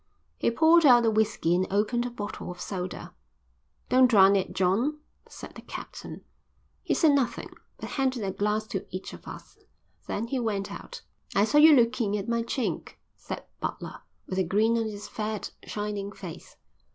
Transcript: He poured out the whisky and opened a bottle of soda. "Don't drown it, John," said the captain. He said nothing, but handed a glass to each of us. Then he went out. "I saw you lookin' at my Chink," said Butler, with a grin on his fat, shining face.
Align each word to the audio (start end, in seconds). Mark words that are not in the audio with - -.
He 0.39 0.49
poured 0.49 0.83
out 0.83 1.03
the 1.03 1.11
whisky 1.11 1.53
and 1.55 1.67
opened 1.69 2.07
a 2.07 2.09
bottle 2.09 2.49
of 2.49 2.59
soda. 2.59 3.13
"Don't 3.89 4.07
drown 4.09 4.35
it, 4.35 4.51
John," 4.51 4.97
said 5.29 5.53
the 5.53 5.61
captain. 5.61 6.23
He 6.81 6.95
said 6.95 7.11
nothing, 7.11 7.51
but 7.77 7.87
handed 7.91 8.23
a 8.23 8.31
glass 8.31 8.65
to 8.69 8.87
each 8.89 9.13
of 9.13 9.27
us. 9.27 9.59
Then 10.07 10.25
he 10.29 10.39
went 10.39 10.71
out. 10.71 11.03
"I 11.35 11.45
saw 11.45 11.59
you 11.59 11.73
lookin' 11.75 12.17
at 12.17 12.27
my 12.27 12.41
Chink," 12.41 12.97
said 13.15 13.43
Butler, 13.59 14.01
with 14.25 14.39
a 14.39 14.43
grin 14.43 14.75
on 14.75 14.87
his 14.87 15.07
fat, 15.07 15.51
shining 15.65 16.11
face. 16.13 16.55